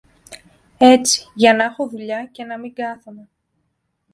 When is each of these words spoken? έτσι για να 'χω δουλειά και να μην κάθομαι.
έτσι 0.77 1.27
για 1.33 1.53
να 1.53 1.71
'χω 1.73 1.87
δουλειά 1.87 2.25
και 2.31 2.43
να 2.43 2.57
μην 2.59 2.73
κάθομαι. 2.73 3.27